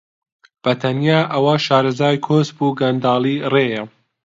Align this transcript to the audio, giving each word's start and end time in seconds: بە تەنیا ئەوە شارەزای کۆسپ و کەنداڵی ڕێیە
بە 0.63 0.71
تەنیا 0.81 1.19
ئەوە 1.33 1.55
شارەزای 1.65 2.17
کۆسپ 2.27 2.57
و 2.61 2.75
کەنداڵی 2.79 3.35
ڕێیە 3.53 3.83